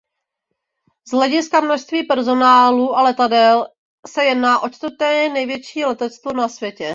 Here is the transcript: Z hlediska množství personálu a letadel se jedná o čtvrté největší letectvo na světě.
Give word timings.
Z 1.07 1.11
hlediska 1.11 1.59
množství 1.61 2.03
personálu 2.03 2.95
a 2.95 3.01
letadel 3.01 3.67
se 4.07 4.23
jedná 4.23 4.59
o 4.59 4.69
čtvrté 4.69 5.29
největší 5.29 5.85
letectvo 5.85 6.33
na 6.33 6.47
světě. 6.47 6.89